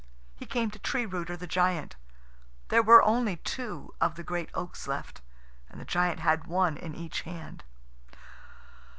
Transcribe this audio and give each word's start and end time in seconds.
He 0.35 0.47
came 0.47 0.71
to 0.71 0.79
Tree 0.79 1.05
rooter, 1.05 1.37
the 1.37 1.45
giant. 1.45 1.95
There 2.69 2.81
were 2.81 3.03
only 3.03 3.35
two 3.35 3.93
of 4.01 4.15
the 4.15 4.23
great 4.23 4.49
oaks 4.55 4.87
left, 4.87 5.21
and 5.69 5.79
the 5.79 5.85
giant 5.85 6.21
had 6.21 6.47
one 6.47 6.75
in 6.75 6.95
each 6.95 7.21
hand. 7.21 7.63